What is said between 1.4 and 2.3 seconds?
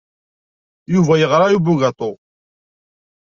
i ubugaṭu.